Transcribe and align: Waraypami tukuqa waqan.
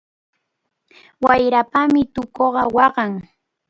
Waraypami 1.23 2.01
tukuqa 2.13 2.61
waqan. 2.75 3.11